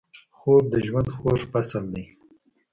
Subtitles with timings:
[0.37, 2.05] خوب د ژوند خوږ فصل دی